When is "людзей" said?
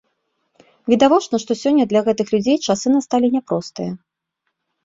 2.37-2.57